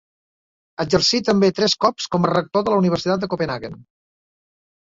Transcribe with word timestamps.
Exercí 0.83 1.19
també 1.27 1.49
tres 1.59 1.77
cops 1.85 2.09
com 2.15 2.25
a 2.25 2.31
rector 2.33 2.65
de 2.67 2.73
la 2.75 2.81
Universitat 2.85 3.27
de 3.27 3.31
Copenhaguen. 3.35 3.81